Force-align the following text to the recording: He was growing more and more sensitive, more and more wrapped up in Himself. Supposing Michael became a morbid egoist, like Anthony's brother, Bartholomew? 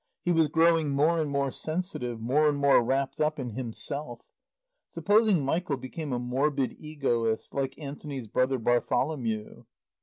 He 0.25 0.31
was 0.31 0.47
growing 0.47 0.89
more 0.89 1.19
and 1.19 1.29
more 1.29 1.51
sensitive, 1.51 2.19
more 2.19 2.49
and 2.49 2.57
more 2.57 2.83
wrapped 2.83 3.21
up 3.21 3.37
in 3.37 3.51
Himself. 3.51 4.23
Supposing 4.89 5.45
Michael 5.45 5.77
became 5.77 6.11
a 6.11 6.17
morbid 6.17 6.75
egoist, 6.79 7.53
like 7.53 7.77
Anthony's 7.77 8.25
brother, 8.25 8.57
Bartholomew? 8.57 9.65